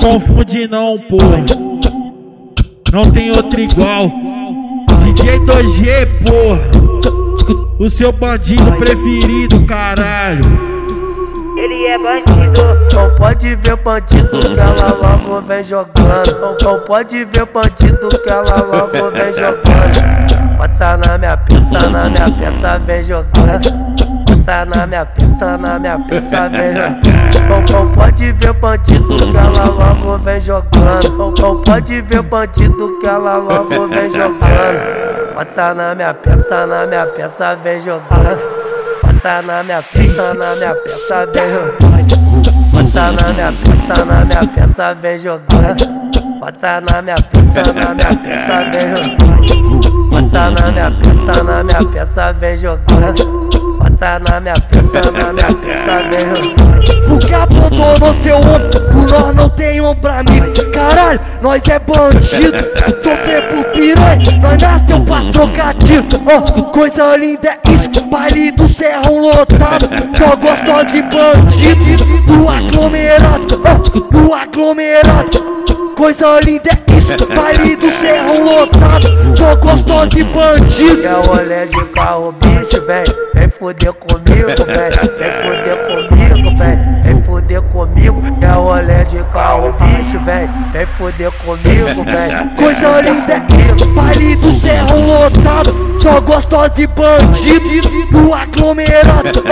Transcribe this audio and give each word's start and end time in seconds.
confunde 0.00 0.66
não, 0.66 0.98
porra. 0.98 1.44
Não 2.92 3.04
tem 3.12 3.30
outro 3.30 3.60
igual. 3.60 4.10
DJ 5.04 5.38
2G, 5.40 6.08
porra. 6.26 7.70
O 7.78 7.88
seu 7.88 8.12
bandido 8.12 8.72
preferido, 8.72 9.64
caralho. 9.66 10.44
Ele 11.56 11.86
é 11.86 11.98
bandido. 11.98 12.62
Não 12.92 13.14
pode 13.16 13.54
ver 13.56 13.76
bandido 13.76 14.38
que 14.38 14.58
ela 14.58 14.94
logo 14.94 15.40
vem 15.46 15.62
jogando. 15.62 16.40
Não, 16.40 16.56
não 16.62 16.80
pode 16.84 17.24
ver 17.24 17.46
bandido 17.46 18.08
que 18.08 18.30
ela 18.30 18.62
logo 18.62 19.10
vem 19.10 19.32
jogando. 19.32 20.56
Passa 20.58 20.96
na 20.96 21.18
minha 21.18 21.36
peça, 21.36 21.90
na 21.90 22.10
minha 22.10 22.30
peça, 22.30 22.78
vem 22.78 23.04
jogando. 23.04 23.90
Passa 24.40 24.64
na 24.64 24.86
minha 24.86 25.04
peça, 25.04 25.58
na 25.58 25.78
minha 25.78 25.98
jogando. 25.98 27.00
Não, 27.46 27.84
não 27.84 27.92
pode 27.92 28.32
ver 28.32 28.52
bandido 28.54 29.16
que 29.16 29.36
ela 29.36 29.64
logo 29.66 30.18
vem 30.24 30.40
jogando. 30.40 31.34
Não 31.38 31.62
pode 31.62 32.00
ver 32.00 32.22
bandido 32.22 32.98
que 32.98 33.06
ela 33.06 33.36
logo 33.36 33.86
vem 33.88 34.10
jogando. 34.10 35.34
Passa 35.34 35.74
na 35.74 35.94
minha 35.94 36.14
peça, 36.14 36.66
na 36.66 36.86
minha 36.86 37.06
peça, 37.06 37.54
vem 37.56 37.82
jogando. 37.82 38.40
Passa 39.02 39.42
na 39.42 39.62
minha 39.62 39.82
peça, 39.82 40.34
na 40.34 40.56
minha 40.56 40.74
peça, 40.74 41.26
vem 41.26 41.50
jogando. 41.50 42.40
Passa 42.72 43.12
na 43.12 43.32
minha 43.32 43.52
peça, 43.52 44.04
na 44.06 44.24
minha 44.24 44.46
peça, 44.46 44.94
vem 44.94 45.18
jogando. 45.18 46.40
Passa 46.40 46.80
na 46.80 47.02
minha 47.02 47.16
peça, 47.16 47.72
na 47.74 47.94
minha 47.94 48.16
peça, 48.16 48.70
vem 48.72 48.96
jogando. 48.96 50.10
Passa 50.10 50.50
na 50.50 50.72
minha 50.72 50.90
peça, 50.90 51.42
na 51.42 51.62
minha 51.62 51.84
peça, 51.92 52.32
vem 52.32 52.56
jogando. 52.56 53.49
Passa 54.00 54.18
na 54.18 54.40
minha 54.40 54.54
peça, 54.54 55.10
na 55.10 55.30
minha 55.30 55.46
vem 56.08 56.34
jogando. 56.34 57.14
O 57.14 57.18
que 57.18 58.00
no 58.00 58.22
seu 58.22 58.36
ombro, 58.38 59.06
nós 59.10 59.36
não 59.36 59.50
tem 59.50 59.78
um 59.82 59.94
pra 59.94 60.22
mim. 60.22 60.40
Caralho, 60.72 61.20
nós 61.42 61.62
é 61.68 61.78
bandido, 61.78 62.62
tô 63.02 63.10
feio 63.10 63.40
piranha 63.74 64.38
Nós 64.40 64.62
nasceu 64.62 65.00
pra 65.04 65.20
trocar 65.32 65.74
tiro, 65.74 66.06
oh, 66.26 66.62
coisa 66.70 67.16
linda 67.16 67.50
é 67.50 67.58
isso 67.70 68.00
Baile 68.06 68.52
do 68.52 68.68
serrão 68.68 69.20
lotado, 69.20 69.88
só 70.16 70.36
gostosa 70.36 70.96
e 70.96 71.02
bandido 71.02 72.04
No 72.26 72.48
aglomerado, 72.48 73.60
oh, 73.62 74.16
no 74.16 74.34
aglomerado 74.34 75.69
Coisa 76.00 76.40
linda 76.46 76.70
é 76.70 76.96
isso, 76.96 77.26
baile 77.26 77.76
do 77.76 77.90
serrão 78.00 78.42
lotado. 78.42 79.06
Só 79.36 79.54
gostosa 79.56 80.18
e 80.18 80.24
bandido. 80.24 81.06
É 81.06 81.14
o 81.14 81.30
olé 81.30 81.66
de 81.66 81.84
carro, 81.90 82.32
bicho, 82.40 82.80
vem 82.86 83.04
Vem 83.34 83.50
foder 83.50 83.92
comigo, 83.92 84.48
vem 84.64 84.90
Vem 85.18 85.32
foder 85.42 85.76
comigo, 85.86 86.56
vem 86.56 87.02
Vem 87.02 87.22
foder 87.22 87.62
comigo. 87.64 88.22
É 88.40 88.56
o 88.56 88.62
olé 88.62 89.04
de 89.04 89.22
carro, 89.24 89.74
bicho, 89.74 90.18
vem 90.20 90.48
Vem 90.72 90.86
foder 90.86 91.30
comigo, 91.32 92.02
vem 92.02 92.56
Coisa 92.56 93.00
linda 93.02 93.34
é 93.34 93.74
isso, 93.74 93.86
baile 93.94 94.36
do 94.36 94.58
serrão 94.58 95.06
lotado. 95.06 95.90
Só 96.00 96.18
gostosa 96.18 96.72
e 96.78 96.86
bandido. 96.86 97.90
No 98.10 98.34
aglomerado, 98.34 99.42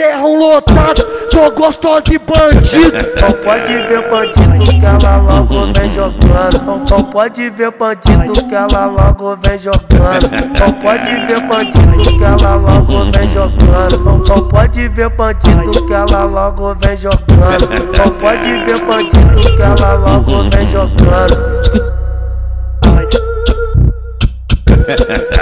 serrão 0.00 0.38
lotado 0.38 1.06
Só 1.30 1.50
gostosa 1.50 2.04
e 2.10 2.18
bandido. 2.18 2.96
Não 3.20 3.32
pode 3.32 3.72
ver 3.72 4.10
bandido 4.10 4.64
que 4.64 4.84
ela 4.84 5.16
logo 5.18 5.72
vem 5.74 5.90
jogando. 5.90 6.86
Não, 6.90 7.04
pode 7.04 7.50
ver 7.50 7.70
bandido 7.72 8.32
que 8.48 8.54
ela 8.54 8.86
logo 8.86 9.36
vem 9.42 9.58
jogando. 9.58 10.30
Não 10.58 10.72
pode 10.72 11.26
ver 11.26 11.40
bandido 11.42 12.16
que 12.16 12.24
ela 12.24 12.54
logo 12.56 13.04
vem 13.12 13.28
jogando. 13.28 14.24
Não 14.26 14.48
pode 14.48 14.88
ver 14.88 15.10
bandido 15.10 15.86
que 15.86 15.92
ela 15.92 16.24
logo 16.24 16.74
vem 16.82 16.96
jogando. 16.96 17.68
Não 17.96 18.10
pode 18.18 18.64
ver 18.64 18.80
bandido 18.80 19.56
que 19.56 19.62
ela 19.62 19.94
logo 19.94 20.50
vem 20.50 20.66
jogando 20.68 21.60